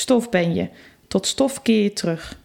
Stof 0.00 0.28
ben 0.28 0.54
je, 0.54 0.68
tot 1.08 1.26
stof 1.26 1.62
keer 1.62 1.82
je 1.82 1.92
terug. 1.92 2.38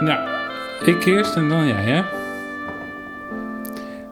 Nou, 0.00 0.28
ik 0.84 1.04
eerst 1.04 1.36
en 1.36 1.48
dan 1.48 1.66
jij, 1.66 1.82
hè? 1.82 2.02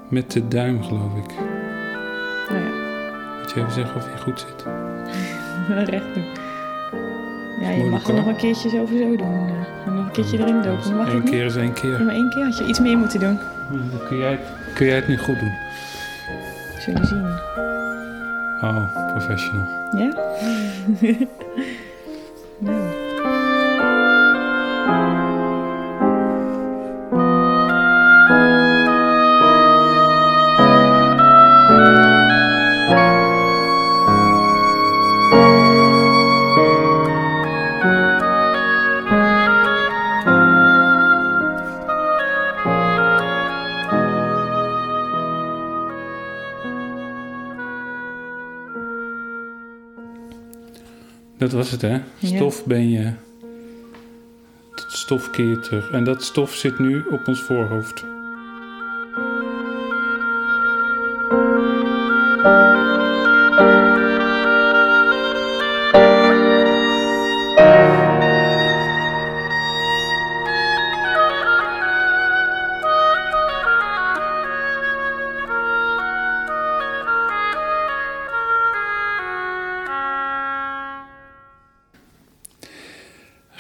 Met 0.09 0.33
de 0.33 0.49
duim, 0.49 0.83
geloof 0.83 1.17
ik. 1.17 1.56
Je 3.57 3.63
even 3.63 3.75
zeggen 3.75 3.95
of 3.97 4.05
je 4.05 4.19
goed 4.23 4.41
zit? 4.41 4.65
recht 5.91 6.15
doen. 6.15 6.25
Ja, 7.61 7.71
je 7.71 7.77
Moeilijk, 7.77 7.91
mag 7.91 8.03
er 8.03 8.07
hoor. 8.07 8.17
nog 8.17 8.27
een 8.27 8.37
keertje 8.37 8.69
zo 8.69 8.87
doen. 9.17 9.49
eh, 9.49 9.87
en 9.87 9.95
nog 9.95 10.05
een 10.07 10.11
keertje 10.11 10.39
erin 10.39 10.63
dopen. 10.63 10.97
Mag 10.97 11.13
Eén 11.13 11.25
keer 11.25 11.45
is 11.45 11.57
één 11.57 11.73
keer. 11.73 12.03
Maar 12.05 12.15
één 12.15 12.31
keer 12.31 12.45
had 12.45 12.59
je 12.59 12.65
iets 12.65 12.81
meer 12.81 12.99
moeten 12.99 13.21
doen. 13.21 13.39
Dan 13.71 14.07
kun 14.09 14.19
jij, 14.19 14.31
het, 14.31 14.41
kun 14.75 14.87
jij 14.87 14.95
het 14.97 15.09
nu 15.09 15.19
goed 15.19 15.39
doen. 15.39 15.53
Zullen 16.79 17.01
we 17.01 17.07
zien. 17.07 17.25
Oh, 18.71 19.13
professional. 19.13 19.67
Ja? 19.97 20.11
was 51.57 51.71
het, 51.71 51.83
hè? 51.83 52.01
Stof 52.23 52.65
ben 52.65 52.91
je. 52.91 53.13
Tot 54.75 54.93
stof 54.93 55.31
keer 55.31 55.47
je 55.47 55.61
terug. 55.61 55.91
En 55.91 56.05
dat 56.05 56.23
stof 56.23 56.55
zit 56.55 56.79
nu 56.79 57.05
op 57.11 57.29
ons 57.29 57.41
voorhoofd. 57.41 58.05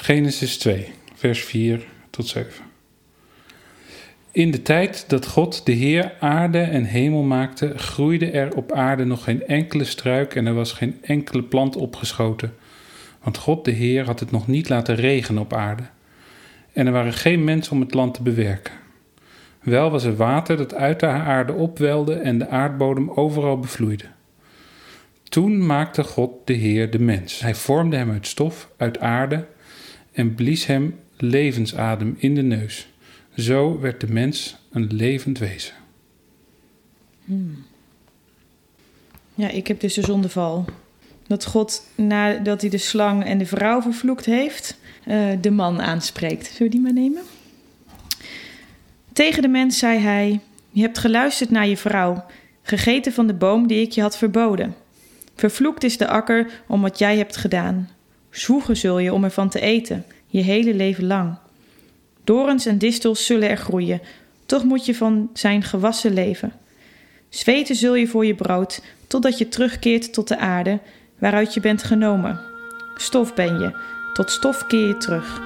Genesis 0.07 0.59
2, 0.59 0.89
vers 1.15 1.45
4 1.45 1.87
tot 2.11 2.27
7. 2.27 2.65
In 4.31 4.51
de 4.51 4.63
tijd 4.63 5.05
dat 5.09 5.27
God 5.27 5.67
de 5.67 5.73
Heer 5.73 6.15
aarde 6.21 6.61
en 6.61 6.85
hemel 6.85 7.23
maakte, 7.23 7.79
groeide 7.79 8.31
er 8.31 8.57
op 8.57 8.73
aarde 8.73 9.05
nog 9.05 9.25
geen 9.25 9.47
enkele 9.47 9.85
struik 9.85 10.35
en 10.35 10.47
er 10.47 10.55
was 10.55 10.73
geen 10.73 10.99
enkele 11.03 11.43
plant 11.43 11.77
opgeschoten. 11.77 12.55
Want 13.23 13.37
God 13.37 13.65
de 13.65 13.71
Heer 13.71 14.05
had 14.05 14.21
het 14.21 14.31
nog 14.31 14.47
niet 14.47 14.69
laten 14.69 14.95
regenen 14.95 15.43
op 15.43 15.53
aarde. 15.53 15.83
En 16.73 16.87
er 16.87 16.93
waren 16.93 17.13
geen 17.13 17.45
mensen 17.45 17.73
om 17.73 17.81
het 17.81 17.95
land 17.95 18.15
te 18.15 18.23
bewerken. 18.23 18.73
Wel 19.63 19.91
was 19.91 20.05
er 20.05 20.17
water 20.17 20.57
dat 20.57 20.75
uit 20.75 21.01
de 21.01 21.07
aarde 21.07 21.53
opwelde 21.53 22.15
en 22.15 22.39
de 22.39 22.49
aardbodem 22.49 23.11
overal 23.11 23.59
bevloeide. 23.59 24.05
Toen 25.29 25.67
maakte 25.67 26.05
God 26.05 26.31
de 26.45 26.55
Heer 26.55 26.91
de 26.91 27.01
mens. 27.01 27.41
Hij 27.41 27.55
vormde 27.55 27.97
hem 27.97 28.11
uit 28.11 28.27
stof, 28.27 28.71
uit 28.77 29.01
aarde 29.01 29.47
en 30.17 30.35
blies 30.35 30.67
hem 30.67 30.99
levensadem 31.17 32.15
in 32.19 32.35
de 32.35 32.43
neus. 32.43 32.89
Zo 33.37 33.81
werd 33.81 34.01
de 34.01 34.07
mens 34.07 34.57
een 34.71 34.87
levend 34.93 35.39
wezen. 35.39 35.75
Ja, 39.35 39.49
ik 39.49 39.67
heb 39.67 39.81
dus 39.81 39.95
de 39.95 40.03
zondeval. 40.03 40.65
Dat 41.27 41.45
God, 41.45 41.83
nadat 41.95 42.61
hij 42.61 42.71
de 42.71 42.79
slang 42.79 43.25
en 43.25 43.39
de 43.39 43.47
vrouw 43.47 43.83
vervloekt 43.83 44.25
heeft, 44.25 44.79
eh, 45.05 45.29
de 45.41 45.51
man 45.51 45.81
aanspreekt. 45.81 46.47
Zullen 46.47 46.63
we 46.63 46.69
die 46.69 46.81
maar 46.81 46.93
nemen? 46.93 47.23
Tegen 49.13 49.43
de 49.43 49.49
mens 49.49 49.79
zei 49.79 49.99
hij: 49.99 50.41
Je 50.71 50.83
hebt 50.83 50.99
geluisterd 50.99 51.51
naar 51.51 51.67
je 51.67 51.77
vrouw, 51.77 52.25
gegeten 52.63 53.13
van 53.13 53.27
de 53.27 53.35
boom 53.35 53.67
die 53.67 53.81
ik 53.81 53.93
je 53.93 54.01
had 54.01 54.17
verboden. 54.17 54.75
Vervloekt 55.35 55.85
is 55.85 55.97
de 55.97 56.09
akker 56.09 56.63
om 56.67 56.81
wat 56.81 56.99
jij 56.99 57.17
hebt 57.17 57.37
gedaan. 57.37 57.89
Zwoegen 58.37 58.77
zul 58.77 58.99
je 58.99 59.13
om 59.13 59.25
ervan 59.25 59.49
te 59.49 59.61
eten, 59.61 60.05
je 60.27 60.43
hele 60.43 60.75
leven 60.75 61.07
lang. 61.07 61.37
Dorens 62.25 62.67
en 62.67 62.79
distels 62.79 63.27
zullen 63.27 63.49
er 63.49 63.57
groeien, 63.57 64.01
toch 64.47 64.65
moet 64.65 64.87
je 64.87 64.95
van 64.95 65.31
zijn 65.33 65.63
gewassen 65.63 66.15
leven. 66.15 66.53
Zweten 67.29 67.77
zul 67.77 67.95
je 67.95 68.07
voor 68.07 68.27
je 68.27 68.35
brood, 68.35 68.83
totdat 69.07 69.39
je 69.39 69.49
terugkeert 69.49 70.13
tot 70.13 70.29
de 70.29 70.39
aarde, 70.39 70.79
waaruit 71.19 71.55
je 71.55 71.61
bent 71.61 71.83
genomen. 71.83 72.41
Stof 72.97 73.35
ben 73.35 73.61
je, 73.61 73.79
tot 74.13 74.31
stof 74.31 74.67
keer 74.67 74.87
je 74.87 74.97
terug. 74.97 75.41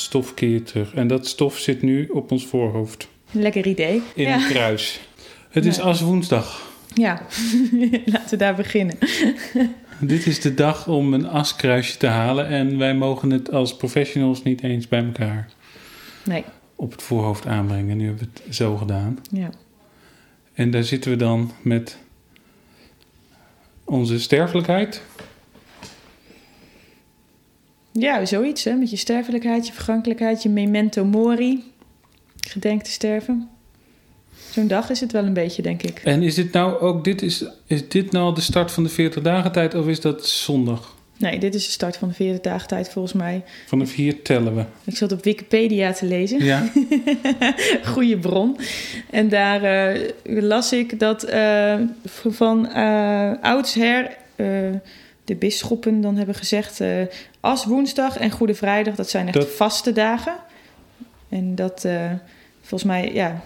Tot 0.00 0.24
stof 0.24 0.34
keer 0.34 0.48
je 0.48 0.62
terug. 0.62 0.94
En 0.94 1.06
dat 1.06 1.26
stof 1.26 1.58
zit 1.58 1.82
nu 1.82 2.08
op 2.08 2.32
ons 2.32 2.46
voorhoofd. 2.46 3.08
Lekker 3.30 3.66
idee. 3.66 4.02
In 4.14 4.24
ja. 4.24 4.34
een 4.34 4.48
kruis. 4.48 5.00
Het 5.50 5.66
is 5.66 5.80
als 5.80 6.00
woensdag. 6.00 6.72
ja, 6.94 7.22
laten 8.12 8.30
we 8.30 8.36
daar 8.36 8.54
beginnen. 8.54 8.98
Dit 10.00 10.26
is 10.26 10.40
de 10.40 10.54
dag 10.54 10.88
om 10.88 11.14
een 11.14 11.26
askruisje 11.28 11.96
te 11.96 12.06
halen. 12.06 12.46
En 12.46 12.78
wij 12.78 12.94
mogen 12.94 13.30
het 13.30 13.52
als 13.52 13.76
professionals 13.76 14.42
niet 14.42 14.62
eens 14.62 14.88
bij 14.88 15.04
elkaar 15.04 15.48
Nee, 16.24 16.44
op 16.76 16.90
het 16.90 17.02
voorhoofd 17.02 17.46
aanbrengen. 17.46 17.96
Nu 17.96 18.06
hebben 18.06 18.28
we 18.34 18.40
het 18.44 18.56
zo 18.56 18.76
gedaan. 18.76 19.18
ja. 19.30 19.50
En 20.52 20.70
daar 20.70 20.84
zitten 20.84 21.10
we 21.10 21.16
dan 21.16 21.52
met 21.62 21.98
onze 23.84 24.20
sterfelijkheid. 24.20 25.02
Ja, 27.92 28.24
zoiets 28.24 28.64
hè, 28.64 28.74
met 28.74 28.90
je 28.90 28.96
sterfelijkheid, 28.96 29.66
je 29.66 29.72
vergankelijkheid, 29.72 30.42
je 30.42 30.48
memento 30.48 31.04
mori. 31.04 31.64
Gedenk 32.48 32.82
te 32.82 32.90
sterven. 32.90 33.48
Zo'n 34.50 34.68
dag 34.68 34.90
is 34.90 35.00
het 35.00 35.12
wel 35.12 35.24
een 35.24 35.32
beetje, 35.32 35.62
denk 35.62 35.82
ik. 35.82 36.00
En 36.04 36.22
is 36.22 36.34
dit 36.34 36.52
nou 36.52 36.80
ook, 36.80 37.04
dit 37.04 37.22
is, 37.22 37.44
is 37.66 37.88
dit 37.88 38.12
nou 38.12 38.34
de 38.34 38.40
start 38.40 38.70
van 38.70 38.82
de 38.82 38.88
40 38.88 39.22
dagen 39.22 39.52
tijd 39.52 39.74
of 39.74 39.86
is 39.86 40.00
dat 40.00 40.26
zondag? 40.26 40.98
Nee, 41.20 41.38
dit 41.38 41.54
is 41.54 41.64
de 41.64 41.70
start 41.70 41.96
van 41.96 42.08
de 42.08 42.14
vierde 42.14 42.38
dagentijd 42.42 42.90
volgens 42.90 43.14
mij. 43.14 43.42
Vanaf 43.66 43.94
hier 43.94 44.22
tellen 44.22 44.54
we. 44.54 44.64
Ik 44.84 44.96
zat 44.96 45.12
op 45.12 45.24
Wikipedia 45.24 45.92
te 45.92 46.06
lezen. 46.06 46.44
Ja, 46.44 46.70
Goeie 47.92 48.18
bron. 48.18 48.56
En 49.10 49.28
daar 49.28 49.62
eh, 49.62 50.10
las 50.22 50.72
ik 50.72 50.98
dat 50.98 51.22
eh, 51.22 51.74
van 52.04 52.68
eh 52.68 53.32
oudsher 53.40 54.16
de 55.30 55.36
bisschoppen 55.36 56.00
dan 56.00 56.16
hebben 56.16 56.34
gezegd... 56.34 56.80
eh 56.80 57.02
as 57.40 57.64
woensdag 57.64 58.16
en 58.16 58.30
Goede 58.30 58.54
Vrijdag, 58.54 58.94
dat 58.94 59.10
zijn 59.10 59.26
echt 59.26 59.34
Dat- 59.36 59.50
vaste 59.50 59.92
dagen. 59.92 60.34
En 61.28 61.54
dat 61.54 61.84
eh, 61.84 62.10
volgens 62.60 62.84
mij, 62.90 63.12
ja, 63.12 63.44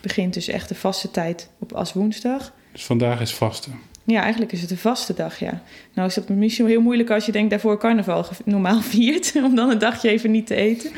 begint 0.00 0.34
dus 0.34 0.48
echt 0.48 0.68
de 0.68 0.74
vaste 0.74 1.10
tijd 1.10 1.50
op 1.58 1.72
as 1.72 1.92
woensdag. 1.92 2.52
dus 2.72 2.84
vandaag 2.84 3.20
is 3.20 3.34
vaste. 3.34 3.70
Ja, 4.04 4.20
eigenlijk 4.22 4.52
is 4.52 4.60
het 4.60 4.70
een 4.70 4.76
vaste 4.78 5.14
dag, 5.14 5.38
ja. 5.38 5.62
Nou 5.94 6.08
is 6.08 6.14
dat 6.14 6.28
misschien 6.28 6.66
heel 6.66 6.80
moeilijk 6.80 7.10
als 7.10 7.26
je 7.26 7.32
denkt 7.32 7.50
daarvoor 7.50 7.78
carnaval 7.78 8.26
normaal 8.44 8.80
viert. 8.94 9.32
Om 9.36 9.54
dan 9.54 9.70
een 9.70 9.78
dagje 9.78 10.08
even 10.10 10.30
niet 10.30 10.46
te 10.46 10.54
eten. 10.54 10.90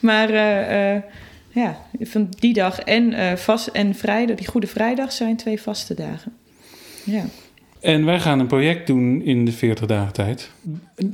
Maar 0.00 0.30
eh, 0.30 1.02
ja, 1.48 1.78
van 2.00 2.28
die 2.38 2.52
dag 2.52 2.78
en, 2.80 3.38
vast, 3.38 3.66
en 3.66 3.94
vrijdag, 3.94 4.36
die 4.36 4.46
Goede 4.46 4.66
Vrijdag 4.66 5.12
zijn 5.12 5.36
twee 5.36 5.60
vaste 5.60 5.94
dagen. 5.94 6.36
Ja, 7.04 7.24
En 7.86 8.04
wij 8.04 8.20
gaan 8.20 8.38
een 8.38 8.46
project 8.46 8.86
doen 8.86 9.22
in 9.22 9.44
de 9.44 9.52
40 9.52 9.86
dagen 9.86 10.12
tijd. 10.12 10.50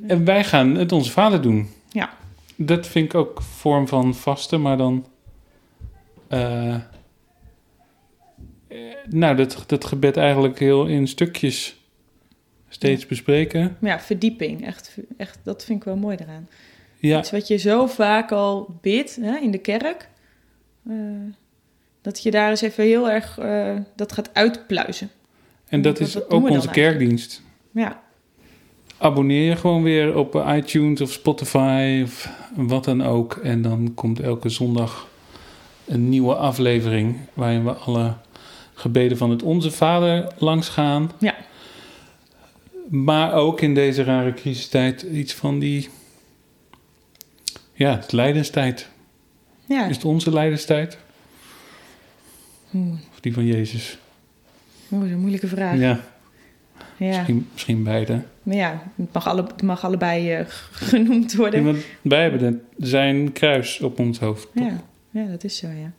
En 0.06 0.24
wij 0.24 0.44
gaan 0.44 0.74
het 0.74 0.92
onze 0.92 1.10
vader 1.10 1.42
doen. 1.42 1.68
Ja. 1.90 2.10
Dat 2.56 2.86
vind 2.86 3.04
ik 3.04 3.14
ook 3.14 3.42
vorm 3.42 3.88
van 3.88 4.14
vasten, 4.14 4.60
maar 4.62 4.76
dan... 4.76 5.06
eh, 6.28 6.74
eh, 6.74 6.80
nou, 9.08 9.36
dat, 9.36 9.64
dat 9.66 9.84
gebed 9.84 10.16
eigenlijk 10.16 10.58
heel 10.58 10.86
in 10.86 11.06
stukjes 11.08 11.76
steeds 12.68 13.06
bespreken. 13.06 13.76
Ja, 13.80 14.00
verdieping. 14.00 14.66
Echt, 14.66 14.96
echt, 15.16 15.38
dat 15.42 15.64
vind 15.64 15.78
ik 15.78 15.84
wel 15.84 15.96
mooi 15.96 16.16
eraan. 16.20 16.48
Ja, 16.98 17.18
Iets 17.18 17.30
wat 17.30 17.48
je 17.48 17.56
zo 17.56 17.86
vaak 17.86 18.32
al 18.32 18.78
bidt 18.80 19.16
hè, 19.20 19.36
in 19.36 19.50
de 19.50 19.58
kerk. 19.58 20.08
eh, 20.88 20.94
dat 22.02 22.22
je 22.22 22.30
daar 22.30 22.50
eens 22.50 22.60
even 22.60 22.84
heel 22.84 23.10
erg 23.10 23.38
dat 23.96 24.12
gaat 24.12 24.30
uitpluizen. 24.34 25.10
En 25.72 25.82
dat 25.82 26.00
is 26.00 26.16
ook 26.16 26.30
onze 26.32 26.46
eigenlijk? 26.46 26.72
kerkdienst. 26.72 27.42
Ja, 27.70 28.02
Abonneer 29.02 29.48
je 29.48 29.56
gewoon 29.56 29.82
weer 29.82 30.16
op 30.16 30.44
iTunes 30.46 31.00
of 31.00 31.10
Spotify 31.12 32.00
of 32.04 32.28
wat 32.54 32.84
dan 32.84 33.02
ook. 33.02 33.36
En 33.36 33.62
dan 33.62 33.92
komt 33.94 34.20
elke 34.20 34.48
zondag 34.48 35.08
een 35.86 36.08
nieuwe 36.08 36.34
aflevering 36.34 37.16
waarin 37.34 37.64
we 37.64 37.72
alle 37.72 38.14
gebeden 38.74 39.16
van 39.16 39.30
het 39.30 39.42
Onze 39.42 39.70
Vader 39.70 40.32
langs 40.38 40.68
gaan. 40.68 41.10
Ja. 41.18 41.34
Maar 42.88 43.32
ook 43.32 43.60
in 43.60 43.74
deze 43.74 44.02
rare 44.02 44.34
crisistijd 44.34 45.02
iets 45.02 45.32
van 45.34 45.58
die... 45.58 45.88
Ja, 47.72 47.96
het 47.96 48.12
lijdenstijd. 48.12 48.88
ja. 49.64 49.86
Is 49.88 49.96
het 49.96 50.04
onze 50.04 50.32
lijdenstijd? 50.32 50.98
Oeh, 52.74 52.92
Of 53.10 53.20
die 53.20 53.34
van 53.34 53.46
Jezus? 53.46 53.98
Oeh, 54.92 55.00
dat 55.00 55.08
is 55.08 55.14
een 55.14 55.20
moeilijke 55.20 55.46
vraag. 55.48 55.78
Ja, 55.78 56.00
Ja, 56.96 57.06
misschien, 57.16 57.48
misschien 57.52 57.82
beide. 57.84 58.22
maar 58.42 58.56
ja, 58.56 58.82
het 58.96 59.12
mag, 59.12 59.26
alle, 59.28 59.42
het 59.42 59.62
mag 59.62 59.84
allebei 59.84 60.32
eh, 60.32 60.44
genoemd 60.90 61.34
worden. 61.34 61.60
Ja, 61.60 61.66
want 61.72 61.84
wij 62.02 62.22
hebben 62.22 62.40
de- 62.40 62.86
zijn 62.86 63.32
kruis 63.32 63.80
op 63.80 63.98
ons 63.98 64.18
hoofd. 64.18 64.48
toch? 64.54 64.64
Ja, 64.64 64.82
ja, 65.10 65.26
dat 65.26 65.44
is 65.44 65.56
zo, 65.56 65.66
ja. 65.68 65.92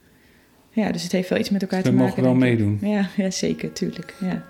Ja, 0.69 0.91
dus 0.91 1.03
het 1.03 1.11
heeft 1.11 1.29
wel 1.29 1.39
iets 1.39 1.49
met 1.49 1.61
elkaar 1.61 1.81
We 1.81 1.85
te 1.89 1.91
mogen 1.93 2.07
maken. 2.07 2.23
wel 2.23 2.39
denk 2.39 2.59
ik. 2.59 2.65
meedoen. 2.65 2.91
Ja, 2.91 3.07
ja, 3.23 3.31
zeker, 3.31 3.73
tuurlijk. 3.73 4.13
Ja. 4.21 4.43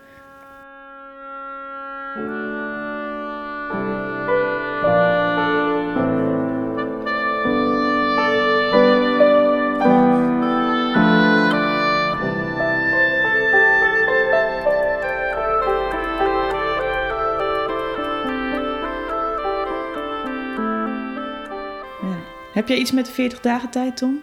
Heb 22.54 22.68
jij 22.68 22.78
iets 22.78 22.92
met 22.92 23.06
de 23.06 23.12
40 23.12 23.40
dagen 23.40 23.70
tijd, 23.70 23.98
Tom? 23.98 24.22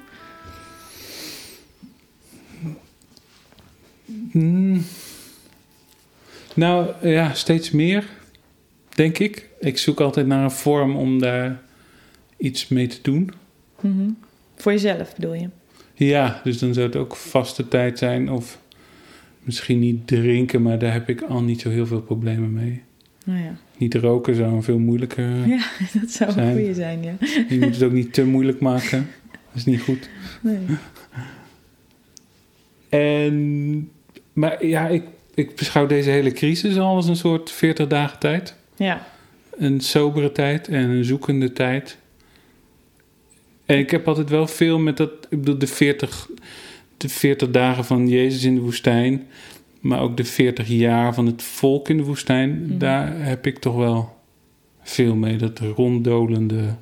Hmm. 4.31 4.85
Nou 6.55 7.09
ja, 7.09 7.35
steeds 7.35 7.71
meer, 7.71 8.09
denk 8.89 9.19
ik. 9.19 9.49
Ik 9.61 9.79
zoek 9.79 10.01
altijd 10.01 10.27
naar 10.27 10.45
een 10.45 10.51
vorm 10.51 10.97
om 10.97 11.19
daar 11.19 11.63
iets 12.37 12.69
mee 12.69 12.87
te 12.87 12.99
doen. 13.03 13.33
Mhm. 13.81 14.11
Voor 14.57 14.73
jezelf 14.73 15.15
bedoel 15.15 15.35
je? 15.35 15.49
Ja, 15.95 16.41
dus 16.45 16.59
dan 16.59 16.75
zou 16.75 16.87
het 16.87 16.97
ook 16.97 17.17
vaste 17.17 17.69
tijd 17.69 17.99
zijn 17.99 18.31
of 18.31 18.59
misschien 19.43 19.79
niet 19.79 20.07
drinken, 20.07 20.63
maar 20.63 20.79
daar 20.79 20.93
heb 20.93 21.09
ik 21.09 21.23
al 21.23 21.43
niet 21.43 21.61
zo 21.61 21.71
heel 21.71 21.87
veel 21.87 22.03
problemen 22.03 22.53
mee. 22.53 22.83
Nou 23.25 23.41
ja. 23.41 23.57
Niet 23.81 23.95
roken 23.95 24.35
zou 24.35 24.53
een 24.53 24.63
veel 24.63 24.79
moeilijker. 24.79 25.47
ja, 25.57 25.67
dat 26.01 26.11
zou 26.11 26.31
een 26.31 26.35
Zijn. 26.35 26.57
goede 26.57 26.75
zijn, 26.75 27.03
ja. 27.03 27.15
Je 27.49 27.59
moet 27.61 27.75
het 27.75 27.83
ook 27.83 27.93
niet 27.93 28.13
te 28.13 28.25
moeilijk 28.25 28.61
maken. 28.61 29.09
Dat 29.31 29.55
is 29.55 29.65
niet 29.65 29.81
goed. 29.81 30.09
Nee. 30.41 30.59
En, 32.89 33.91
maar 34.33 34.67
ja, 34.67 34.89
ik, 34.89 35.05
ik 35.35 35.57
beschouw 35.57 35.87
deze 35.87 36.11
hele 36.11 36.33
crisis 36.33 36.79
al 36.79 36.95
als 36.95 37.09
een 37.09 37.17
soort 37.17 37.51
40 37.51 37.87
dagen 37.87 38.19
tijd. 38.19 38.55
Ja, 38.77 39.07
een 39.57 39.81
sobere 39.81 40.33
tijd 40.33 40.69
en 40.69 40.91
een 40.91 41.05
zoekende 41.05 41.53
tijd. 41.53 41.99
En 43.67 43.79
ik 43.79 43.91
heb 43.91 44.09
altijd 44.09 44.31
wel 44.31 44.47
veel 44.47 44.79
met 44.79 44.97
dat, 44.97 45.11
ik 45.29 45.39
bedoel, 45.39 45.59
de 45.59 45.67
40, 45.67 46.29
de 46.97 47.09
40 47.09 47.51
dagen 47.51 47.85
van 47.85 48.09
Jezus 48.09 48.45
in 48.45 48.55
de 48.55 48.61
woestijn, 48.61 49.27
maar 49.81 50.01
ook 50.01 50.17
de 50.17 50.25
40 50.25 50.69
jaar 50.69 51.15
van 51.15 51.27
het 51.27 51.43
volk 51.43 51.89
in 51.89 51.97
de 51.97 52.03
woestijn, 52.03 52.63
Mhm. 52.67 52.79
daar 52.79 53.25
heb 53.25 53.47
ik 53.47 53.59
toch 53.59 53.77
wel 53.77 54.17
veel 54.83 55.15
mee. 55.15 55.37
Dat 55.37 55.59
ronddolende, 55.59 56.75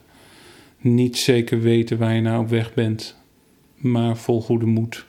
niet 0.81 1.17
zeker 1.17 1.61
weten 1.61 1.99
waar 1.99 2.15
je 2.15 2.21
nou 2.21 2.43
op 2.43 2.49
weg 2.49 2.75
bent, 2.75 3.17
maar 3.77 4.17
vol 4.17 4.41
goede 4.43 4.67
moed. 4.67 5.07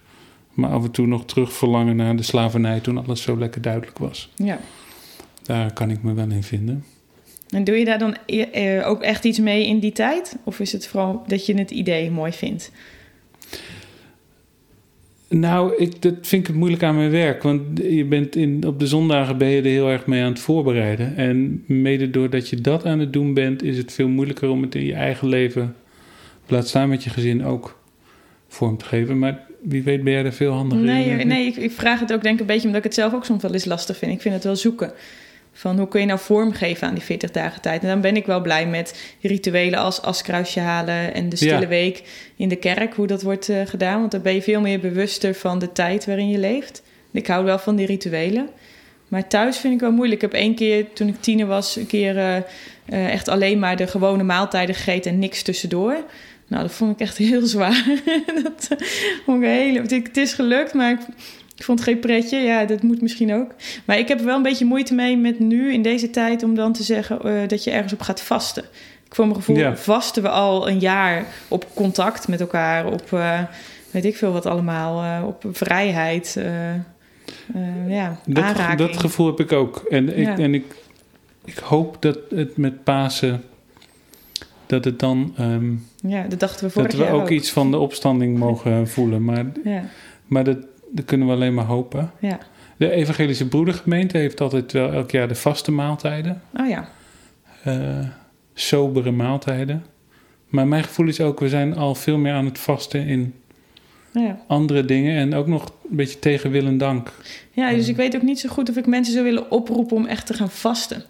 Maar 0.54 0.70
af 0.70 0.84
en 0.84 0.92
toe 0.92 1.08
nog 1.08 1.26
terug 1.26 1.54
verlangen 1.54 1.96
naar 1.96 2.16
de 2.16 2.24
slavernij 2.24 2.80
toen 2.80 2.98
alles 3.06 3.22
zo 3.22 3.38
lekker 3.38 3.62
duidelijk 3.62 3.98
was. 3.98 4.30
ja. 4.36 4.60
Daar 5.44 5.74
kan 5.74 5.90
ik 5.92 6.04
me 6.04 6.14
wel 6.14 6.30
in 6.32 6.44
vinden. 6.44 6.84
En 7.50 7.64
doe 7.64 7.76
je 7.76 7.86
daar 7.86 8.00
dan 8.00 8.16
e- 8.26 8.42
eh, 8.42 8.88
ook 8.88 9.02
echt 9.02 9.26
iets 9.26 9.40
mee 9.40 9.66
in 9.68 9.80
die 9.80 9.92
tijd? 9.92 10.38
Of 10.44 10.60
is 10.60 10.72
het 10.72 10.88
vooral 10.88 11.24
dat 11.28 11.46
je 11.46 11.54
het 11.58 11.72
idee 11.72 12.12
mooi 12.12 12.32
vindt? 12.32 12.72
Nou, 15.30 15.76
ik, 15.78 16.02
dat 16.02 16.14
vind 16.22 16.42
ik 16.42 16.48
het 16.48 16.56
moeilijk 16.56 16.84
aan 16.84 16.96
mijn 16.96 17.12
werk. 17.12 17.44
Want 17.44 17.62
je 17.78 18.06
bent 18.06 18.36
in, 18.36 18.64
op 18.68 18.80
de 18.80 18.88
zondagen 18.88 19.38
ben 19.38 19.48
je 19.48 19.62
er 19.62 19.68
heel 19.68 19.90
erg 19.90 20.06
mee 20.06 20.24
aan 20.24 20.32
het 20.32 20.40
voorbereiden. 20.40 21.16
En 21.16 21.64
mede 21.66 22.10
doordat 22.10 22.50
je 22.50 22.62
dat 22.62 22.86
aan 22.86 23.00
het 23.00 23.14
doen 23.14 23.34
bent, 23.34 23.64
is 23.64 23.78
het 23.78 23.94
veel 23.94 24.08
moeilijker 24.08 24.50
om 24.50 24.62
het 24.62 24.76
in 24.76 24.86
je 24.86 24.94
eigen 24.94 25.28
leven, 25.28 25.76
laat 26.48 26.68
staan 26.68 26.90
met 26.90 27.04
je 27.04 27.10
gezin, 27.10 27.46
ook 27.46 27.80
vorm 28.48 28.78
te 28.78 28.86
geven. 28.86 29.20
Maar 29.20 29.46
wie 29.62 29.84
weet 29.84 30.04
ben 30.04 30.14
jij 30.14 30.26
er 30.26 30.34
veel 30.34 30.52
handiger 30.52 30.86
in. 30.86 30.92
Nee, 30.92 31.06
denk 31.06 31.20
ik. 31.20 31.26
nee 31.26 31.48
ik, 31.48 31.56
ik 31.56 31.72
vraag 31.72 32.00
het 32.00 32.14
ook 32.14 32.22
denk 32.22 32.34
ik 32.34 32.42
een 32.42 32.46
beetje 32.46 32.68
omdat 32.68 32.78
ik 32.78 32.84
het 32.84 32.94
zelf 32.94 33.14
ook 33.14 33.26
soms 33.26 33.42
wel 33.42 33.54
eens 33.54 33.66
lastig 33.66 33.98
vind. 33.98 34.12
Ik 34.12 34.22
vind 34.22 34.34
het 34.34 34.44
wel 34.44 34.56
zoeken. 34.56 34.92
Van 35.54 35.78
hoe 35.78 35.88
kun 35.88 36.00
je 36.00 36.06
nou 36.06 36.20
vorm 36.20 36.54
geven 36.54 36.88
aan 36.88 36.94
die 36.94 37.04
40 37.04 37.32
dagen 37.32 37.62
tijd? 37.62 37.82
En 37.82 37.88
dan 37.88 38.02
ben 38.02 38.16
ik 38.16 38.26
wel 38.26 38.42
blij 38.42 38.68
met 38.68 39.14
rituelen 39.22 39.80
als 39.80 40.02
askruisje 40.02 40.60
halen 40.60 41.14
en 41.14 41.30
de 41.30 41.36
stille 41.36 41.60
Ja. 41.60 41.68
week 41.68 42.04
in 42.36 42.50
de 42.50 42.56
kerk, 42.56 42.94
hoe 42.94 43.08
dat 43.08 43.22
wordt 43.22 43.50
eh, 43.50 43.62
gedaan. 43.66 44.00
Want 44.00 44.12
dan 44.12 44.22
ben 44.22 44.34
je 44.34 44.42
veel 44.42 44.62
meer 44.62 44.80
bewuster 44.80 45.34
van 45.36 45.60
de 45.60 45.72
tijd 45.72 46.06
waarin 46.06 46.30
je 46.30 46.38
leeft. 46.38 46.82
Ik 47.12 47.28
hou 47.28 47.44
wel 47.46 47.60
van 47.60 47.76
die 47.76 47.86
rituelen. 47.86 48.50
Maar 49.08 49.28
thuis 49.28 49.58
vind 49.58 49.74
ik 49.74 49.80
wel 49.80 49.92
moeilijk. 49.92 50.24
Ik 50.24 50.32
heb 50.32 50.42
één 50.42 50.56
keer, 50.56 50.86
toen 50.94 51.08
ik 51.08 51.22
tiener 51.22 51.46
was, 51.48 51.76
een 51.76 51.88
keer 51.88 52.18
eh, 52.18 52.36
eh, 52.36 52.44
echt 53.12 53.28
alleen 53.28 53.60
maar 53.60 53.76
de 53.76 53.88
gewone 53.88 54.24
maaltijden 54.24 54.76
gegeten 54.76 55.12
en 55.12 55.20
niks 55.20 55.42
tussendoor. 55.42 55.98
Nou, 56.48 56.62
dat 56.64 56.72
vond 56.72 56.92
ik 56.92 57.00
echt 57.00 57.18
heel 57.32 57.46
zwaar. 57.46 57.86
dat 58.44 58.68
vond 59.26 59.44
ik 59.44 59.76
het, 59.90 59.92
het 59.92 60.18
is 60.18 60.34
gelukt, 60.34 60.74
maar 60.74 60.92
ik, 60.92 61.00
ik 61.60 61.66
vond 61.66 61.80
het 61.80 61.88
geen 61.88 62.00
pretje. 62.00 62.38
Ja, 62.38 62.66
dat 62.66 62.84
moet 62.84 63.02
misschien 63.02 63.34
ook. 63.34 63.52
Maar 63.86 63.98
ik 63.98 64.08
heb 64.08 64.20
wel 64.20 64.36
een 64.36 64.42
beetje 64.42 64.66
moeite 64.66 64.94
mee 64.94 65.18
met 65.18 65.40
nu 65.40 65.74
in 65.74 65.82
deze 65.82 66.10
tijd 66.10 66.44
om 66.44 66.56
dan 66.56 66.74
te 66.74 66.84
zeggen 66.84 67.22
eh, 67.22 67.48
dat 67.48 67.64
je 67.64 67.72
ergens 67.72 67.94
op 67.94 68.02
gaat 68.02 68.22
vasten. 68.22 68.64
Ik 69.06 69.16
voor 69.16 69.26
mijn 69.26 69.38
gevoel 69.38 69.56
Ja. 69.58 69.76
vasten 69.78 70.24
we 70.24 70.30
al 70.30 70.70
een 70.70 70.80
jaar 70.80 71.26
op 71.48 71.66
contact 71.74 72.28
met 72.28 72.40
elkaar, 72.40 72.86
op 72.86 73.14
eh, 73.14 73.40
weet 73.92 74.06
ik 74.06 74.16
veel 74.18 74.32
wat 74.32 74.46
allemaal, 74.46 75.04
eh, 75.04 75.28
op 75.28 75.44
vrijheid, 75.52 76.40
ja, 77.88 78.20
Dat, 78.26 78.44
aanraking. 78.44 78.78
dat 78.80 78.98
gevoel 78.98 79.28
heb 79.28 79.40
ik 79.40 79.52
ook. 79.52 79.78
En, 79.90 80.18
ik, 80.18 80.26
Ja. 80.26 80.38
en 80.38 80.54
ik, 80.54 80.76
ik 81.46 81.58
hoop 81.58 82.02
dat 82.02 82.18
het 82.30 82.58
met 82.58 82.84
Pasen, 82.84 83.44
dat 84.66 84.86
het 84.86 85.00
dan, 85.00 85.34
ehm, 85.38 85.72
ja, 86.12 86.24
dat 86.28 86.40
dachten 86.40 86.66
we 86.66 86.72
vorig 86.72 86.90
dat 86.92 87.00
we 87.00 87.06
jaar 87.06 87.14
ook, 87.14 87.30
iets 87.30 87.52
van 87.52 87.72
de 87.72 87.78
opstanding 87.78 88.38
mogen 88.38 88.88
voelen. 88.88 89.24
Maar, 89.24 89.46
Ja, 89.64 89.84
maar 90.26 90.44
dat, 90.44 90.58
dat 90.92 91.06
kunnen 91.06 91.28
we 91.28 91.34
alleen 91.34 91.54
maar 91.54 91.66
hopen. 91.66 92.12
ja. 92.20 92.40
De 92.78 92.92
Evangelische 92.92 93.48
Broedergemeente 93.48 94.18
heeft 94.18 94.42
altijd 94.42 94.72
wel 94.72 94.92
elk 94.92 95.12
jaar 95.12 95.28
de 95.28 95.36
vaste 95.36 95.72
maaltijden. 95.72 96.42
Oh 96.58 96.70
ja. 96.70 96.90
eh, 97.64 98.08
sobere 98.54 99.12
maaltijden. 99.12 99.86
Maar 100.48 100.68
mijn 100.68 100.84
gevoel 100.84 101.08
is 101.08 101.22
ook, 101.22 101.40
we 101.40 101.50
zijn 101.50 101.76
al 101.76 101.96
veel 101.96 102.18
meer 102.18 102.34
aan 102.34 102.46
het 102.46 102.60
vasten 102.60 103.08
in 103.08 103.34
ja. 104.12 104.40
andere 104.48 104.86
dingen. 104.86 105.18
En 105.18 105.34
ook 105.34 105.48
nog 105.48 105.66
een 105.90 105.96
beetje 105.96 106.20
tegen 106.20 106.52
wil 106.52 106.66
en 106.66 106.78
dank. 106.78 107.12
Ja, 107.52 107.74
dus 107.74 107.88
ik 107.88 107.96
weet 107.96 108.16
ook 108.16 108.22
niet 108.22 108.40
zo 108.40 108.50
goed 108.50 108.70
of 108.70 108.78
ik 108.78 108.86
mensen 108.86 109.14
zou 109.14 109.26
willen 109.26 109.52
oproepen 109.52 109.98
om 109.98 110.06
echt 110.06 110.26
te 110.26 110.34
gaan 110.34 110.50
vasten. 110.50 111.04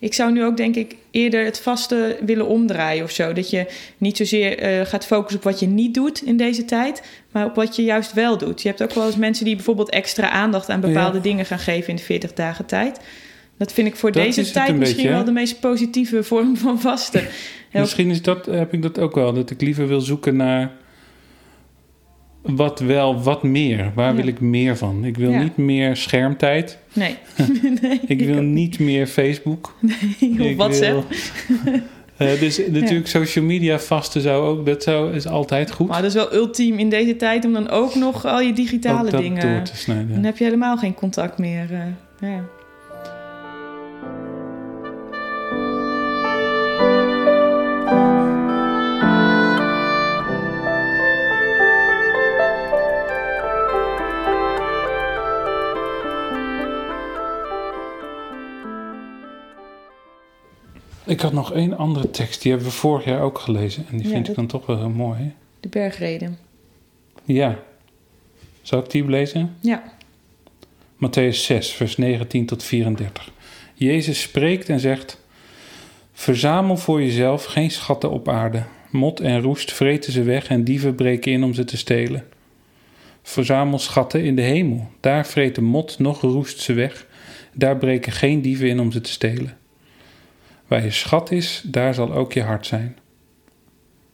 Ik 0.00 0.14
zou 0.14 0.32
nu 0.32 0.44
ook 0.44 0.56
denk 0.56 0.76
ik 0.76 0.96
eerder 1.10 1.44
het 1.44 1.60
vasten 1.60 2.16
willen 2.26 2.46
omdraaien 2.46 3.04
of 3.04 3.10
zo. 3.10 3.32
Dat 3.32 3.50
je 3.50 3.66
niet 3.98 4.16
zozeer 4.16 4.58
eh, 4.58 4.86
gaat 4.86 5.06
focussen 5.06 5.38
op 5.38 5.44
wat 5.44 5.60
je 5.60 5.66
niet 5.66 5.94
doet 5.94 6.22
in 6.22 6.36
deze 6.36 6.64
tijd, 6.64 7.02
maar 7.32 7.44
op 7.46 7.54
wat 7.54 7.76
je 7.76 7.82
juist 7.82 8.12
wel 8.12 8.38
doet. 8.38 8.62
Je 8.62 8.68
hebt 8.68 8.82
ook 8.82 8.92
wel 8.92 9.06
eens 9.06 9.16
mensen 9.16 9.44
die 9.44 9.54
bijvoorbeeld 9.54 9.90
extra 9.90 10.30
aandacht 10.30 10.68
aan 10.68 10.80
bepaalde 10.80 11.16
Ja. 11.16 11.22
dingen 11.22 11.46
gaan 11.46 11.58
geven 11.58 11.88
in 11.88 11.96
de 11.96 12.02
40 12.02 12.32
dagen 12.32 12.66
tijd. 12.66 13.00
Dat 13.56 13.72
vind 13.72 13.86
ik 13.86 13.96
voor 13.96 14.12
Dat 14.12 14.22
deze 14.22 14.50
tijd 14.50 14.76
misschien 14.76 15.02
beetje, 15.02 15.16
wel 15.16 15.24
de 15.24 15.32
meest 15.32 15.60
positieve 15.60 16.22
vorm 16.22 16.56
van 16.56 16.80
vasten. 16.80 17.22
Misschien 17.72 18.10
is 18.10 18.22
dat, 18.22 18.46
heb 18.46 18.72
ik 18.72 18.82
dat 18.82 18.98
ook 18.98 19.14
wel. 19.14 19.32
Dat 19.32 19.50
ik 19.50 19.60
liever 19.60 19.88
wil 19.88 20.00
zoeken 20.00 20.36
naar 20.36 20.70
wat 22.42 22.80
wel, 22.80 23.22
wat 23.22 23.42
meer. 23.42 23.92
Waar 23.94 24.10
Ja. 24.10 24.14
wil 24.14 24.26
ik 24.26 24.40
meer 24.40 24.76
van? 24.76 25.04
Ik 25.04 25.16
wil 25.16 25.30
Ja. 25.30 25.42
niet 25.42 25.56
meer 25.56 25.96
schermtijd. 25.96 26.78
Nee. 26.92 27.16
nee. 27.82 28.00
Ik 28.06 28.20
wil 28.20 28.42
niet 28.42 28.78
meer 28.78 29.06
Facebook. 29.06 29.74
Of 29.82 30.20
Ik 30.20 30.56
WhatsApp. 30.56 30.92
wil, 30.92 31.74
Eh, 32.16 32.40
dus 32.40 32.60
natuurlijk 32.70 33.08
social 33.08 33.44
media 33.44 33.78
vasten 33.78 34.20
zou 34.20 34.46
ook, 34.46 34.66
dat 34.66 34.82
zou, 34.82 35.14
is 35.14 35.26
altijd 35.26 35.70
goed. 35.70 35.88
Maar 35.88 36.00
dat 36.02 36.08
is 36.10 36.14
wel 36.16 36.34
ultiem 36.34 36.78
in 36.78 36.88
deze 36.88 37.16
tijd 37.16 37.44
om 37.44 37.52
dan 37.52 37.68
ook 37.68 37.94
nog 37.94 38.26
al 38.26 38.40
je 38.40 38.52
digitale 38.52 39.10
dingen... 39.10 39.40
door 39.54 39.62
te 39.62 39.76
snijden. 39.76 40.12
Dan 40.14 40.24
heb 40.24 40.36
je 40.36 40.44
helemaal 40.44 40.76
geen 40.76 40.94
contact 40.94 41.38
meer. 41.38 41.66
eh, 42.20 42.28
Ik 61.10 61.20
had 61.20 61.32
nog 61.32 61.52
één 61.52 61.76
andere 61.76 62.10
tekst, 62.10 62.42
die 62.42 62.50
hebben 62.52 62.70
we 62.70 62.74
vorig 62.76 63.04
jaar 63.04 63.20
ook 63.20 63.38
gelezen. 63.38 63.84
En 63.90 63.96
die 63.96 64.06
Ja, 64.06 64.12
vind 64.12 64.20
dat- 64.26 64.28
ik 64.28 64.34
dan 64.34 64.46
toch 64.60 64.66
wel 64.66 64.78
heel 64.78 64.88
mooi. 64.88 65.18
hè? 65.18 65.30
De 65.60 65.68
bergreden. 65.68 66.38
Ja. 67.24 67.58
Zal 68.62 68.78
ik 68.78 68.90
die 68.90 69.04
lezen? 69.08 69.56
Ja. 69.60 69.82
Matthäus 70.96 71.36
6, 71.36 71.70
vers 71.72 71.96
19 71.96 72.46
tot 72.46 72.62
34. 72.64 73.30
Jezus 73.74 74.20
spreekt 74.20 74.68
en 74.68 74.80
zegt: 74.80 75.20
Verzamel 76.12 76.76
voor 76.76 77.02
jezelf 77.02 77.44
geen 77.44 77.70
schatten 77.70 78.10
op 78.10 78.28
aarde. 78.28 78.62
Mot 78.90 79.20
en 79.20 79.40
roest 79.40 79.72
vreten 79.72 80.12
ze 80.12 80.22
weg 80.22 80.48
en 80.48 80.64
dieven 80.64 80.94
breken 80.94 81.32
in 81.32 81.44
om 81.44 81.54
ze 81.54 81.64
te 81.64 81.76
stelen. 81.76 82.24
Verzamel 83.22 83.78
schatten 83.78 84.24
in 84.24 84.36
de 84.36 84.42
hemel. 84.42 84.90
Daar 85.00 85.26
vreten 85.26 85.64
mot 85.64 85.98
nog 85.98 86.20
roest 86.20 86.60
ze 86.60 86.72
weg. 86.72 87.06
Daar 87.54 87.76
breken 87.76 88.12
geen 88.12 88.42
dieven 88.42 88.68
in 88.68 88.80
om 88.80 88.92
ze 88.92 89.00
te 89.00 89.10
stelen. 89.10 89.56
Waar 90.70 90.84
je 90.84 90.90
schat 90.90 91.30
is, 91.30 91.62
daar 91.66 91.94
zal 91.94 92.12
ook 92.12 92.32
je 92.32 92.42
hart 92.42 92.66
zijn. 92.66 92.96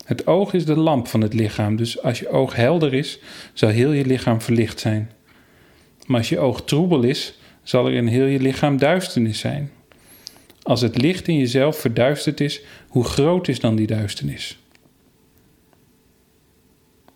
Het 0.04 0.26
oog 0.26 0.52
is 0.52 0.64
de 0.64 0.76
lamp 0.76 1.08
van 1.08 1.20
het 1.20 1.34
lichaam, 1.34 1.76
dus 1.76 2.02
als 2.02 2.18
je 2.18 2.28
oog 2.28 2.54
helder 2.54 2.94
is, 2.94 3.18
zal 3.52 3.68
heel 3.68 3.92
je 3.92 4.06
lichaam 4.06 4.40
verlicht 4.40 4.80
zijn. 4.80 5.10
Maar 6.06 6.18
als 6.18 6.28
je 6.28 6.38
oog 6.38 6.64
troebel 6.64 7.02
is, 7.02 7.38
zal 7.62 7.86
er 7.86 7.92
in 7.92 8.06
heel 8.06 8.24
je 8.24 8.40
lichaam 8.40 8.78
duisternis 8.78 9.38
zijn. 9.38 9.70
Als 10.62 10.80
het 10.80 11.02
licht 11.02 11.28
in 11.28 11.38
jezelf 11.38 11.78
verduisterd 11.78 12.40
is, 12.40 12.60
hoe 12.88 13.04
groot 13.04 13.48
is 13.48 13.60
dan 13.60 13.76
die 13.76 13.86
duisternis? 13.86 14.58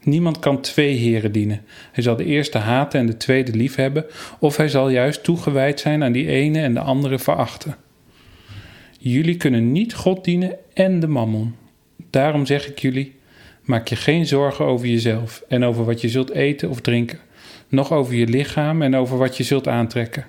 Niemand 0.00 0.38
kan 0.38 0.60
twee 0.60 0.94
heren 0.94 1.32
dienen. 1.32 1.64
Hij 1.92 2.02
zal 2.02 2.16
de 2.16 2.24
eerste 2.24 2.58
haten 2.58 3.00
en 3.00 3.06
de 3.06 3.16
tweede 3.16 3.52
liefhebben, 3.52 4.06
of 4.38 4.56
hij 4.56 4.68
zal 4.68 4.88
juist 4.88 5.24
toegewijd 5.24 5.80
zijn 5.80 6.02
aan 6.02 6.12
die 6.12 6.28
ene 6.28 6.60
en 6.60 6.74
de 6.74 6.80
andere 6.80 7.18
verachten. 7.18 7.76
Jullie 9.02 9.36
kunnen 9.36 9.72
niet 9.72 9.94
God 9.94 10.24
dienen 10.24 10.56
en 10.74 11.00
de 11.00 11.06
mammon. 11.06 11.54
Daarom 12.10 12.46
zeg 12.46 12.68
ik 12.68 12.78
jullie: 12.78 13.14
maak 13.62 13.88
je 13.88 13.96
geen 13.96 14.26
zorgen 14.26 14.64
over 14.64 14.86
jezelf 14.86 15.42
en 15.48 15.64
over 15.64 15.84
wat 15.84 16.00
je 16.00 16.08
zult 16.08 16.30
eten 16.30 16.70
of 16.70 16.80
drinken, 16.80 17.18
noch 17.68 17.92
over 17.92 18.14
je 18.14 18.26
lichaam 18.26 18.82
en 18.82 18.96
over 18.96 19.18
wat 19.18 19.36
je 19.36 19.42
zult 19.42 19.68
aantrekken. 19.68 20.26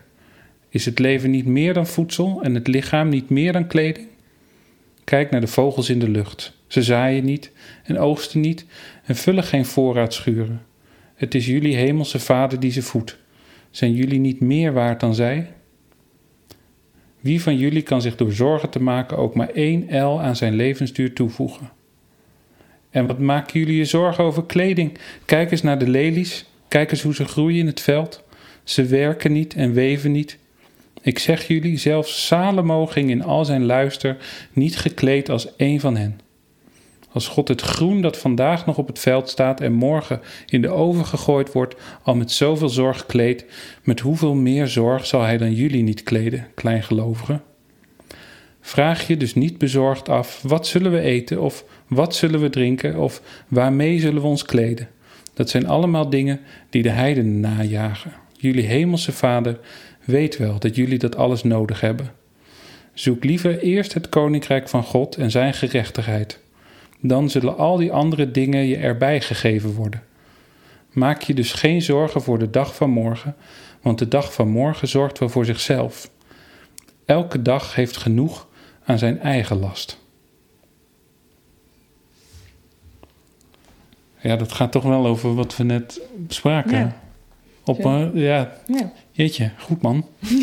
Is 0.70 0.86
het 0.86 1.00
leven 1.00 1.32
niet 1.32 1.46
meer 1.46 1.74
dan 1.74 1.88
voedsel 1.88 2.40
en 2.44 2.56
het 2.56 2.68
lichaam 2.68 3.10
niet 3.10 3.30
meer 3.30 3.54
dan 3.54 3.68
kleding? 3.68 4.08
Kijk 5.04 5.32
naar 5.32 5.42
de 5.42 5.48
vogels 5.48 5.90
in 5.90 6.00
de 6.00 6.10
lucht. 6.10 6.58
Ze 6.68 6.84
zaaien 6.84 7.25
niet 7.25 7.51
en 7.84 8.00
oogsten 8.00 8.40
niet 8.40 8.66
en 9.06 9.16
vullen 9.16 9.44
geen 9.44 9.66
voorraadschuren. 9.66 10.62
Het 11.16 11.36
is 11.36 11.46
jullie 11.46 11.75
hemelse 11.75 12.20
Vader 12.20 12.60
die 12.60 12.72
ze 12.72 12.82
voedt. 12.82 13.18
Zijn 13.72 13.94
jullie 13.94 14.20
niet 14.20 14.40
meer 14.40 14.74
waard 14.74 15.00
dan 15.00 15.16
zij? 15.16 15.48
Wie 17.22 17.42
van 17.42 17.58
jullie 17.58 17.82
kan 17.82 18.01
zich 18.01 18.16
door 18.16 18.32
zorgen 18.32 18.70
te 18.70 18.82
maken 18.82 19.18
ook 19.18 19.36
maar 19.36 19.50
één 19.50 19.90
el 19.90 20.22
aan 20.22 20.36
zijn 20.36 20.54
levensduur 20.54 21.13
toevoegen? 21.13 21.72
En 22.90 23.08
wat 23.08 23.20
maken 23.20 23.60
jullie 23.60 23.78
je 23.78 23.86
zorgen 23.86 24.24
over 24.24 24.44
kleding? 24.44 24.98
Kijk 25.25 25.51
eens 25.51 25.62
naar 25.62 25.80
de 25.80 25.90
lelies. 25.90 26.46
Kijk 26.68 26.92
eens 26.92 27.01
hoe 27.01 27.16
ze 27.16 27.25
groeien 27.25 27.60
in 27.60 27.68
het 27.68 27.82
veld. 27.82 28.24
Ze 28.63 28.86
werken 28.86 29.32
niet 29.32 29.54
en 29.54 29.74
weven 29.74 30.12
niet. 30.12 30.38
Ik 31.01 31.20
zeg 31.20 31.48
jullie, 31.48 31.78
zelfs 31.78 32.25
Salomo 32.25 32.86
ging 32.86 33.10
in 33.10 33.24
al 33.24 33.46
zijn 33.46 33.66
luister 33.66 34.18
niet 34.54 34.78
gekleed 34.78 35.30
als 35.30 35.56
één 35.56 35.80
van 35.80 35.98
hen. 35.98 36.20
Als 37.13 37.27
God 37.27 37.48
het 37.48 37.62
groen 37.62 38.01
dat 38.01 38.18
vandaag 38.18 38.65
nog 38.65 38.77
op 38.77 38.88
het 38.88 39.00
veld 39.00 39.30
staat 39.30 39.62
en 39.62 39.74
morgen 39.74 40.22
in 40.46 40.62
de 40.62 40.70
oven 40.70 41.06
gegooid 41.06 41.51
wordt, 41.51 41.75
al 42.03 42.15
met 42.15 42.32
zoveel 42.32 42.70
zorg 42.70 43.06
kleedt, 43.06 43.46
met 43.84 44.00
hoeveel 44.00 44.34
meer 44.34 44.68
zorg 44.68 45.06
zal 45.06 45.22
hij 45.22 45.38
dan 45.38 45.53
jullie 45.53 45.84
niet 45.84 46.03
kleden, 46.03 46.48
kleingelovigen? 46.56 47.41
Vraag 48.62 49.08
je 49.08 49.18
dus 49.18 49.36
niet 49.36 49.58
bezorgd 49.58 50.10
af: 50.10 50.41
wat 50.41 50.68
zullen 50.68 50.91
we 50.91 51.00
eten, 51.00 51.41
of 51.41 51.65
wat 51.88 52.15
zullen 52.15 52.41
we 52.41 52.50
drinken, 52.50 52.98
of 52.98 53.22
waarmee 53.48 54.00
zullen 54.00 54.22
we 54.22 54.27
ons 54.27 54.44
kleden? 54.44 54.88
Dat 55.34 55.50
zijn 55.50 55.68
allemaal 55.68 56.10
dingen 56.10 56.39
die 56.70 56.82
de 56.82 56.89
heidenen 56.89 57.39
najagen. 57.39 58.12
Jullie 58.38 58.65
hemelse 58.65 59.12
Vader 59.12 59.60
weet 60.06 60.38
wel 60.38 60.60
dat 60.60 60.75
jullie 60.75 60.98
dat 60.98 61.15
alles 61.15 61.44
nodig 61.44 61.82
hebben. 61.82 62.12
Zoek 62.94 63.24
liever 63.24 63.60
eerst 63.60 63.94
het 63.94 64.10
koninkrijk 64.10 64.70
van 64.70 64.84
God 64.84 65.15
en 65.15 65.32
zijn 65.32 65.53
gerechtigheid. 65.53 66.39
Dan 67.01 67.29
zullen 67.29 67.58
al 67.58 67.77
die 67.77 67.91
andere 67.91 68.31
dingen 68.31 68.65
je 68.65 68.77
erbij 68.77 69.22
gegeven 69.22 69.74
worden. 69.74 70.03
Maak 70.91 71.22
je 71.22 71.34
dus 71.34 71.53
geen 71.53 71.81
zorgen 71.81 72.22
voor 72.22 72.39
de 72.39 72.50
dag 72.50 72.75
van 72.75 72.89
morgen, 72.89 73.36
want 73.81 74.00
de 74.00 74.08
dag 74.08 74.34
van 74.34 74.48
morgen 74.50 74.88
zorgt 74.88 75.20
wel 75.20 75.29
voor 75.29 75.46
zichzelf. 75.46 76.10
Elke 77.05 77.41
dag 77.41 77.75
heeft 77.75 77.98
genoeg 77.98 78.48
aan 78.86 78.98
zijn 78.98 79.20
eigen 79.20 79.60
last. 79.60 80.00
Ja, 84.20 84.36
dat 84.36 84.51
gaat 84.51 84.72
toch 84.72 84.84
wel 84.84 85.05
over 85.05 85.36
wat 85.36 85.58
we 85.58 85.63
net 85.63 86.01
bespraken. 86.17 86.77
Ja. 86.77 87.01
Op 87.63 87.84
een, 87.86 88.12
ja, 88.20 88.58
Ja. 88.67 88.91
jeetje, 89.12 89.51
goed 89.58 89.81
man. 89.81 90.05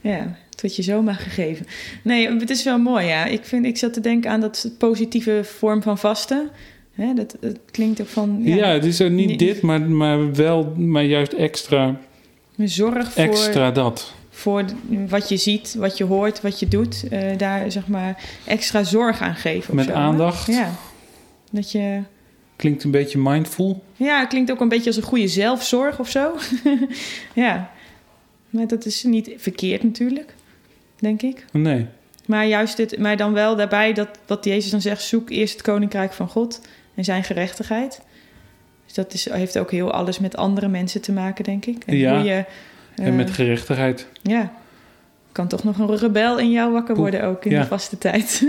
Ja, 0.00 0.36
wordt 0.66 0.76
je 0.76 0.82
zomaar 0.92 1.14
gegeven. 1.14 1.66
Nee, 2.02 2.30
het 2.38 2.50
is 2.50 2.62
wel 2.64 2.78
mooi, 2.78 3.06
ja. 3.06 3.24
Ik, 3.24 3.44
vind, 3.44 3.66
ik 3.66 3.76
zat 3.78 3.92
te 3.92 4.00
denken 4.00 4.30
aan 4.30 4.40
dat 4.40 4.70
positieve 4.78 5.40
vorm 5.44 5.82
van 5.82 5.98
vasten. 5.98 6.50
Hè, 6.92 7.14
dat, 7.14 7.36
dat 7.40 7.58
klinkt 7.70 8.00
ook 8.00 8.06
van... 8.08 8.40
Ja, 8.42 8.68
het 8.68 8.84
is 8.84 9.00
ook 9.00 9.10
niet 9.10 9.28
Niet- 9.28 9.38
dit, 9.38 9.60
maar, 9.60 9.80
maar 9.80 10.34
wel, 10.34 10.72
maar 10.76 11.04
juist 11.04 11.32
extra, 11.32 12.00
Zorg 12.58 13.12
voor, 13.12 13.22
extra 13.22 13.70
dat. 13.70 14.12
voor 14.30 14.64
wat 15.08 15.28
je 15.28 15.36
ziet, 15.36 15.74
wat 15.78 15.96
je 15.98 16.04
hoort, 16.04 16.40
wat 16.40 16.60
je 16.60 16.68
doet. 16.68 17.04
eh, 17.10 17.36
daar 17.38 17.70
zeg 17.72 17.86
maar 17.86 18.22
extra 18.44 18.82
zorg 18.84 19.20
aan 19.20 19.34
geven. 19.34 19.74
Met 19.74 19.84
zo, 19.84 19.90
hè? 19.90 19.96
aandacht. 19.96 20.46
Ja. 20.46 20.70
Dat 21.50 21.72
je... 21.72 22.00
Klinkt 22.56 22.84
een 22.84 22.90
beetje 22.90 23.18
mindful. 23.18 23.82
Ja, 23.96 24.18
het 24.20 24.28
klinkt 24.28 24.50
ook 24.50 24.60
een 24.60 24.68
beetje 24.68 24.86
als 24.86 24.96
een 24.96 25.02
goede 25.02 25.28
zelfzorg 25.28 25.98
of 25.98 26.10
zo. 26.10 26.34
ja. 27.34 27.70
Maar 28.50 28.66
dat 28.66 28.84
is 28.86 29.02
niet 29.02 29.30
verkeerd 29.36 29.82
natuurlijk, 29.82 30.34
denk 30.98 31.22
ik. 31.22 31.44
Nee. 31.52 31.86
Maar 32.26 32.46
juist 32.46 32.76
dit, 32.76 32.98
maar 32.98 33.16
dan 33.16 33.32
wel 33.32 33.56
daarbij 33.56 33.92
dat 33.92 34.08
wat 34.26 34.44
Jezus 34.44 34.70
dan 34.70 34.80
zegt: 34.80 35.02
zoek 35.02 35.30
eerst 35.30 35.52
het 35.52 35.62
koninkrijk 35.62 36.12
van 36.12 36.28
God 36.28 36.60
en 36.94 37.04
zijn 37.04 37.24
gerechtigheid. 37.24 38.00
Dus 38.84 38.94
dat 38.94 39.12
is, 39.12 39.30
heeft 39.30 39.58
ook 39.58 39.70
heel 39.70 39.92
alles 39.92 40.18
met 40.18 40.36
andere 40.36 40.68
mensen 40.68 41.00
te 41.00 41.12
maken, 41.12 41.44
denk 41.44 41.66
ik. 41.66 41.82
En 41.86 41.96
Ja. 41.96 42.14
hoe 42.16 42.24
je, 42.28 42.44
en 42.94 43.04
eh, 43.06 43.12
met 43.14 43.30
gerechtigheid. 43.30 44.06
ja, 44.22 44.52
kan 45.32 45.48
toch 45.48 45.64
nog 45.64 45.78
een 45.78 45.96
rebel 45.96 46.38
in 46.38 46.50
jou 46.50 46.72
wakker 46.72 46.96
worden 46.96 47.24
ook 47.24 47.44
in 47.44 47.50
ja. 47.50 47.60
de 47.60 47.66
vaste 47.66 47.98
tijd. 47.98 48.42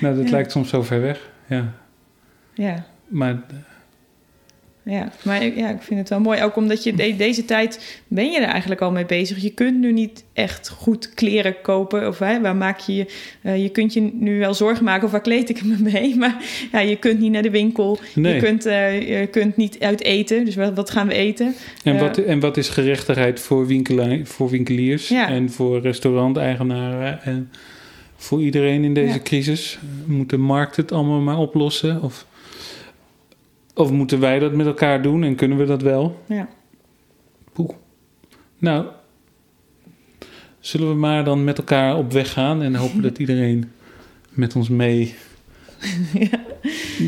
Nou, 0.00 0.16
dat 0.16 0.24
Ja. 0.24 0.30
lijkt 0.30 0.52
soms 0.52 0.68
zo 0.68 0.82
ver 0.82 1.00
weg. 1.00 1.30
Ja. 1.46 1.72
ja. 2.54 2.84
Maar 3.08 3.42
Ja, 4.84 5.12
maar 5.24 5.44
ja, 5.56 5.70
ik 5.70 5.82
vind 5.82 6.00
het 6.00 6.08
wel 6.08 6.20
mooi. 6.20 6.42
Ook 6.42 6.56
omdat 6.56 6.82
je 6.82 6.94
de- 6.94 7.16
deze 7.16 7.44
tijd 7.44 8.00
ben 8.08 8.30
je 8.30 8.38
er 8.40 8.48
eigenlijk 8.48 8.80
al 8.80 8.90
mee 8.90 9.06
bezig. 9.06 9.42
Je 9.42 9.50
kunt 9.50 9.78
nu 9.80 9.92
niet 9.92 10.24
echt 10.32 10.68
goed 10.68 11.14
kleren 11.14 11.54
kopen. 11.62 12.08
Of 12.08 12.18
hè, 12.18 12.40
waar 12.40 12.56
maak 12.56 12.78
je 12.78 12.94
je... 12.94 13.06
eh, 13.42 13.62
je 13.62 13.68
kunt 13.68 13.92
je 13.92 14.10
nu 14.14 14.38
wel 14.38 14.54
zorgen 14.54 14.84
maken 14.84 15.04
of 15.04 15.10
waar 15.10 15.20
kleed 15.20 15.48
ik 15.48 15.64
me 15.64 15.76
mee. 15.78 16.16
Maar 16.22 16.36
ja, 16.72 16.78
je 16.80 16.96
kunt 16.96 17.18
niet 17.20 17.32
naar 17.32 17.42
de 17.42 17.50
winkel. 17.50 17.98
nee. 18.14 18.34
Je, 18.34 18.40
kunt, 18.40 18.66
eh, 18.66 19.20
je 19.20 19.26
kunt 19.26 19.56
niet 19.56 19.80
uit 19.80 20.02
eten. 20.02 20.44
Dus 20.44 20.54
wat, 20.54 20.74
wat 20.74 20.90
gaan 20.90 21.06
we 21.08 21.14
eten? 21.14 21.54
en, 21.84 21.94
eh, 21.94 22.00
wat, 22.00 22.18
en 22.18 22.40
wat 22.40 22.56
is 22.56 22.68
gerechtigheid 22.68 23.40
voor, 23.40 23.66
voor 24.24 24.50
winkeliers 24.50 25.08
Ja. 25.08 25.28
en 25.28 25.50
voor 25.50 25.80
restauranteigenaren 25.80 27.22
en 27.22 27.50
voor 28.16 28.42
iedereen 28.42 28.84
in 28.84 28.94
deze 28.94 29.12
Ja. 29.14 29.20
crisis? 29.22 29.78
Moet 30.04 30.30
de 30.30 30.36
markt 30.38 30.76
het 30.76 30.92
allemaal 30.92 31.20
maar 31.20 31.38
oplossen? 31.38 32.02
Of, 32.02 32.26
of 33.74 33.90
moeten 33.90 34.20
wij 34.20 34.38
dat 34.38 34.52
met 34.52 34.66
elkaar 34.66 35.02
doen 35.02 35.22
en 35.24 35.34
kunnen 35.34 35.58
we 35.58 35.64
dat 35.64 35.82
wel? 35.82 36.20
Ja. 36.26 36.48
Poeh. 37.52 37.70
Nou, 38.58 38.86
zullen 40.60 40.88
we 40.88 40.94
maar 40.94 41.24
dan 41.24 41.44
met 41.44 41.58
elkaar 41.58 41.96
op 41.96 42.12
weg 42.12 42.32
gaan 42.32 42.62
en 42.62 42.74
hopen 42.74 43.02
dat 43.02 43.18
iedereen 43.24 43.72
met 44.30 44.56
ons 44.56 44.68
mee 44.68 45.14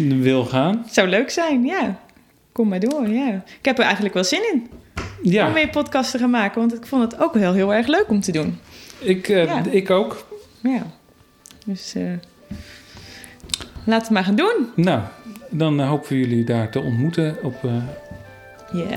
wil 0.08 0.44
gaan? 0.44 0.84
Zou 0.90 1.08
leuk 1.08 1.30
zijn, 1.30 1.64
ja. 1.64 2.00
Kom 2.52 2.68
maar 2.68 2.80
door, 2.80 3.08
ja. 3.08 3.42
Ik 3.58 3.64
heb 3.64 3.78
er 3.78 3.84
eigenlijk 3.84 4.14
wel 4.14 4.24
zin 4.24 4.42
in 4.52 4.68
om 5.24 5.30
Ja, 5.30 5.48
meer 5.48 5.68
podcasts 5.68 6.10
te 6.12 6.18
gaan 6.18 6.30
maken. 6.30 6.60
Want 6.60 6.74
ik 6.74 6.86
vond 6.86 7.12
het 7.12 7.20
ook 7.20 7.34
wel 7.34 7.52
heel 7.52 7.74
erg 7.74 7.86
leuk 7.86 8.06
om 8.08 8.20
te 8.20 8.32
doen. 8.32 8.58
ik, 9.00 9.28
eh, 9.28 9.44
Ja. 9.44 9.64
ik 9.70 9.90
ook. 9.90 10.26
Ja. 10.60 10.86
Dus 11.66 11.94
eh 11.94 12.02
laten 13.84 14.06
we 14.08 14.14
maar 14.14 14.24
gaan 14.24 14.34
doen. 14.36 14.66
Nou, 14.76 15.00
dan 15.56 15.80
eh, 15.80 15.88
hopen 15.88 16.08
we 16.08 16.18
jullie 16.18 16.44
daar 16.44 16.70
te 16.70 16.80
ontmoeten 16.80 17.36
op 17.42 17.64
eh, 17.64 18.90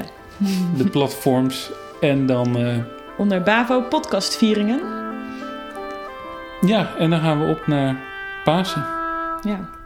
de 0.77 0.89
platforms. 0.91 1.71
En 2.01 2.25
dan, 2.25 2.57
eh, 2.57 2.77
Onder 3.17 3.41
Bavo 3.41 3.81
podcastvieringen. 3.81 4.79
ja, 6.61 6.95
en 6.97 7.09
dan 7.09 7.19
gaan 7.19 7.39
we 7.45 7.49
op 7.49 7.67
naar 7.67 7.95
Pasen. 8.43 8.85
Ja. 9.41 9.76